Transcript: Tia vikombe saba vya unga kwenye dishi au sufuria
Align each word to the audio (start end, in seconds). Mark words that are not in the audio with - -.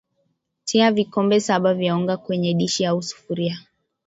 Tia 0.65 0.91
vikombe 0.91 1.39
saba 1.39 1.73
vya 1.73 1.95
unga 1.95 2.17
kwenye 2.17 2.53
dishi 2.53 2.85
au 2.85 3.01
sufuria 3.03 3.59